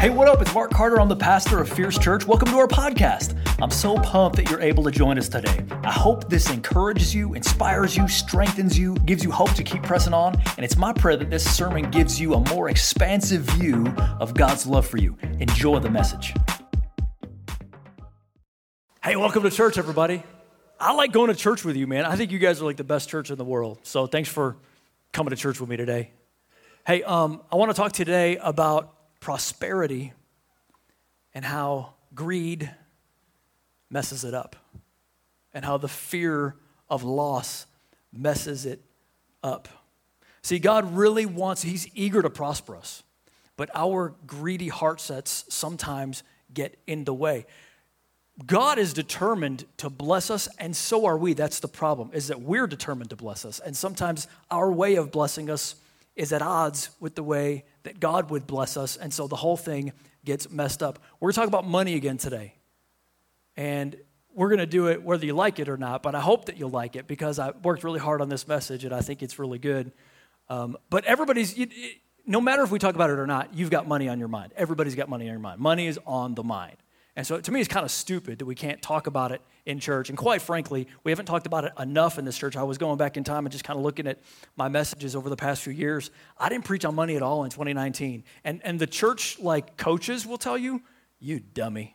Hey, 0.00 0.08
what 0.08 0.28
up? 0.28 0.40
It's 0.40 0.54
Mark 0.54 0.70
Carter. 0.70 0.98
I'm 0.98 1.10
the 1.10 1.14
pastor 1.14 1.60
of 1.60 1.68
Fierce 1.68 1.98
Church. 1.98 2.26
Welcome 2.26 2.48
to 2.48 2.56
our 2.56 2.66
podcast. 2.66 3.36
I'm 3.60 3.70
so 3.70 3.96
pumped 3.96 4.36
that 4.38 4.48
you're 4.48 4.62
able 4.62 4.82
to 4.84 4.90
join 4.90 5.18
us 5.18 5.28
today. 5.28 5.62
I 5.84 5.92
hope 5.92 6.30
this 6.30 6.48
encourages 6.48 7.14
you, 7.14 7.34
inspires 7.34 7.94
you, 7.98 8.08
strengthens 8.08 8.78
you, 8.78 8.94
gives 9.04 9.22
you 9.22 9.30
hope 9.30 9.52
to 9.52 9.62
keep 9.62 9.82
pressing 9.82 10.14
on. 10.14 10.40
And 10.56 10.64
it's 10.64 10.78
my 10.78 10.94
prayer 10.94 11.18
that 11.18 11.28
this 11.28 11.44
sermon 11.54 11.90
gives 11.90 12.18
you 12.18 12.32
a 12.32 12.40
more 12.48 12.70
expansive 12.70 13.42
view 13.42 13.88
of 14.18 14.32
God's 14.32 14.66
love 14.66 14.86
for 14.86 14.96
you. 14.96 15.18
Enjoy 15.38 15.78
the 15.80 15.90
message. 15.90 16.32
Hey, 19.04 19.16
welcome 19.16 19.42
to 19.42 19.50
church, 19.50 19.76
everybody. 19.76 20.22
I 20.80 20.94
like 20.94 21.12
going 21.12 21.28
to 21.28 21.36
church 21.36 21.62
with 21.62 21.76
you, 21.76 21.86
man. 21.86 22.06
I 22.06 22.16
think 22.16 22.30
you 22.30 22.38
guys 22.38 22.62
are 22.62 22.64
like 22.64 22.78
the 22.78 22.84
best 22.84 23.10
church 23.10 23.30
in 23.30 23.36
the 23.36 23.44
world. 23.44 23.80
So 23.82 24.06
thanks 24.06 24.30
for 24.30 24.56
coming 25.12 25.28
to 25.28 25.36
church 25.36 25.60
with 25.60 25.68
me 25.68 25.76
today. 25.76 26.12
Hey, 26.86 27.02
um, 27.02 27.42
I 27.52 27.56
want 27.56 27.70
to 27.70 27.76
talk 27.76 27.92
today 27.92 28.38
about 28.38 28.94
prosperity 29.20 30.12
and 31.32 31.44
how 31.44 31.94
greed 32.14 32.70
messes 33.88 34.24
it 34.24 34.34
up, 34.34 34.56
and 35.52 35.64
how 35.64 35.76
the 35.76 35.88
fear 35.88 36.56
of 36.88 37.02
loss 37.04 37.66
messes 38.12 38.66
it 38.66 38.80
up. 39.42 39.68
See, 40.42 40.58
God 40.58 40.96
really 40.96 41.26
wants, 41.26 41.62
He's 41.62 41.88
eager 41.94 42.22
to 42.22 42.30
prosper 42.30 42.76
us, 42.76 43.02
but 43.56 43.68
our 43.74 44.14
greedy 44.26 44.68
heart 44.68 45.00
sets 45.00 45.44
sometimes 45.48 46.22
get 46.52 46.78
in 46.86 47.04
the 47.04 47.14
way. 47.14 47.46
God 48.46 48.78
is 48.78 48.92
determined 48.92 49.66
to 49.76 49.90
bless 49.90 50.30
us, 50.30 50.48
and 50.58 50.74
so 50.74 51.04
are 51.04 51.18
we. 51.18 51.34
That's 51.34 51.60
the 51.60 51.68
problem, 51.68 52.10
is 52.12 52.28
that 52.28 52.40
we're 52.40 52.66
determined 52.66 53.10
to 53.10 53.16
bless 53.16 53.44
us. 53.44 53.58
And 53.58 53.76
sometimes 53.76 54.28
our 54.50 54.72
way 54.72 54.94
of 54.94 55.12
blessing 55.12 55.50
us 55.50 55.74
is 56.20 56.34
at 56.34 56.42
odds 56.42 56.90
with 57.00 57.14
the 57.14 57.22
way 57.22 57.64
that 57.84 57.98
God 57.98 58.30
would 58.30 58.46
bless 58.46 58.76
us. 58.76 58.98
And 58.98 59.10
so 59.12 59.26
the 59.26 59.36
whole 59.36 59.56
thing 59.56 59.94
gets 60.22 60.50
messed 60.50 60.82
up. 60.82 60.98
We're 61.18 61.28
going 61.28 61.32
to 61.32 61.40
talk 61.40 61.48
about 61.48 61.66
money 61.66 61.94
again 61.94 62.18
today. 62.18 62.56
And 63.56 63.96
we're 64.34 64.50
going 64.50 64.58
to 64.58 64.66
do 64.66 64.88
it 64.88 65.02
whether 65.02 65.24
you 65.24 65.32
like 65.32 65.58
it 65.58 65.70
or 65.70 65.78
not, 65.78 66.02
but 66.02 66.14
I 66.14 66.20
hope 66.20 66.44
that 66.44 66.58
you'll 66.58 66.68
like 66.68 66.94
it 66.94 67.06
because 67.06 67.38
I 67.38 67.52
worked 67.62 67.84
really 67.84 67.98
hard 67.98 68.20
on 68.20 68.28
this 68.28 68.46
message 68.46 68.84
and 68.84 68.94
I 68.94 69.00
think 69.00 69.22
it's 69.22 69.38
really 69.38 69.58
good. 69.58 69.92
Um, 70.50 70.76
but 70.90 71.06
everybody's, 71.06 71.56
you, 71.56 71.68
no 72.26 72.38
matter 72.38 72.62
if 72.62 72.70
we 72.70 72.78
talk 72.78 72.94
about 72.94 73.08
it 73.08 73.18
or 73.18 73.26
not, 73.26 73.54
you've 73.54 73.70
got 73.70 73.88
money 73.88 74.06
on 74.06 74.18
your 74.18 74.28
mind. 74.28 74.52
Everybody's 74.56 74.94
got 74.94 75.08
money 75.08 75.24
on 75.24 75.32
your 75.32 75.40
mind. 75.40 75.58
Money 75.58 75.86
is 75.86 75.98
on 76.06 76.34
the 76.34 76.44
mind. 76.44 76.76
And 77.20 77.26
so 77.26 77.38
to 77.38 77.52
me, 77.52 77.60
it's 77.60 77.68
kind 77.68 77.84
of 77.84 77.90
stupid 77.90 78.38
that 78.38 78.46
we 78.46 78.54
can't 78.54 78.80
talk 78.80 79.06
about 79.06 79.30
it 79.30 79.42
in 79.66 79.78
church. 79.78 80.08
And 80.08 80.16
quite 80.16 80.40
frankly, 80.40 80.88
we 81.04 81.12
haven't 81.12 81.26
talked 81.26 81.44
about 81.44 81.64
it 81.64 81.72
enough 81.78 82.18
in 82.18 82.24
this 82.24 82.38
church. 82.38 82.56
I 82.56 82.62
was 82.62 82.78
going 82.78 82.96
back 82.96 83.18
in 83.18 83.24
time 83.24 83.44
and 83.44 83.52
just 83.52 83.62
kind 83.62 83.78
of 83.78 83.84
looking 83.84 84.06
at 84.06 84.22
my 84.56 84.70
messages 84.70 85.14
over 85.14 85.28
the 85.28 85.36
past 85.36 85.62
few 85.62 85.74
years. 85.74 86.10
I 86.38 86.48
didn't 86.48 86.64
preach 86.64 86.86
on 86.86 86.94
money 86.94 87.16
at 87.16 87.22
all 87.22 87.44
in 87.44 87.50
2019. 87.50 88.24
And, 88.42 88.62
and 88.64 88.80
the 88.80 88.86
church, 88.86 89.38
like 89.38 89.76
coaches, 89.76 90.26
will 90.26 90.38
tell 90.38 90.56
you, 90.56 90.80
you 91.18 91.40
dummy. 91.40 91.94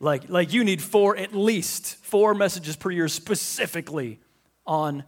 Like, 0.00 0.28
like 0.28 0.52
you 0.52 0.64
need 0.64 0.82
four, 0.82 1.16
at 1.16 1.34
least 1.34 1.96
four 2.04 2.34
messages 2.34 2.76
per 2.76 2.90
year 2.90 3.08
specifically 3.08 4.20
on 4.66 5.04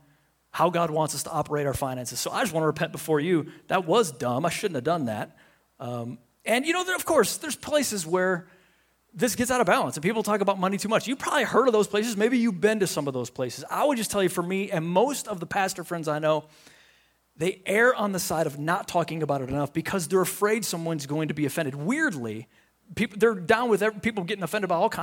how 0.53 0.71
God 0.71 0.91
wants 0.91 1.15
us 1.15 1.25
to 1.25 1.31
operate 1.31 1.67
our 1.67 1.75
finances. 1.75 2.19
So 2.19 2.31
I 2.31 2.41
just 2.41 2.55
want 2.55 2.63
to 2.63 2.69
repent 2.69 2.93
before 2.93 3.21
you. 3.21 3.53
That 3.69 3.85
was 3.85 4.11
dumb. 4.11 4.47
I 4.47 4.49
shouldn't 4.49 4.77
have 4.77 4.85
done 4.85 5.05
that. 5.05 5.37
Um, 5.79 6.17
and 6.47 6.65
you 6.65 6.73
know, 6.73 6.83
there, 6.83 6.97
of 6.97 7.05
course, 7.05 7.37
there's 7.37 7.57
places 7.57 8.07
where 8.07 8.49
this 9.15 9.37
gets 9.37 9.51
out 9.51 9.61
of 9.61 9.67
balance 9.67 9.97
and 9.97 10.03
people 10.03 10.23
talk 10.23 10.41
about 10.41 10.59
money 10.59 10.79
too 10.79 10.89
much. 10.89 11.07
You 11.07 11.17
probably 11.17 11.45
heard 11.45 11.67
of 11.67 11.73
those 11.73 11.87
places. 11.87 12.17
Maybe 12.17 12.39
you've 12.39 12.61
been 12.61 12.81
to 12.81 12.87
some 12.87 13.07
of 13.07 13.15
those 13.15 13.31
places. 13.31 13.65
I 13.71 13.85
would 13.85 13.99
just 13.99 14.11
tell 14.11 14.23
you 14.23 14.29
for 14.29 14.43
me 14.43 14.71
and 14.71 14.87
most 14.87 15.29
of 15.29 15.41
the 15.41 15.47
pastor 15.47 15.85
friends 15.85 16.09
I 16.09 16.19
know, 16.19 16.45
they 17.37 17.63
err 17.67 17.95
on 17.95 18.13
the 18.13 18.19
side 18.19 18.47
of 18.47 18.59
not 18.59 18.89
talking 18.89 19.23
about 19.23 19.43
it 19.43 19.49
enough 19.49 19.73
because 19.73 20.09
they're 20.09 20.21
afraid 20.21 20.65
someone's 20.65 21.07
going 21.07 21.29
to 21.29 21.35
be 21.35 21.45
offended. 21.45 21.75
Weirdly, 21.75 22.49
people 22.95 23.19
they're 23.19 23.35
down 23.35 23.69
with 23.69 23.83
people 24.03 24.25
getting 24.25 24.45
offended 24.45 24.69
by 24.69 24.77
all 24.77 24.89
kinds 24.89 25.01